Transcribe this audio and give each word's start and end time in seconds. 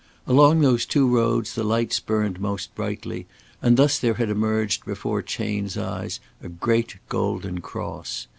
Along 0.25 0.61
those 0.61 0.87
two 0.87 1.07
roads 1.07 1.53
the 1.53 1.63
lights 1.63 1.99
burned 1.99 2.39
most 2.39 2.73
brightly, 2.73 3.27
and 3.61 3.77
thus 3.77 3.99
there 3.99 4.15
had 4.15 4.31
emerged 4.31 4.83
before 4.83 5.21
Chayne's 5.21 5.77
eyes 5.77 6.19
a 6.41 6.49
great 6.49 6.95
golden 7.07 7.59
cross. 7.61 8.25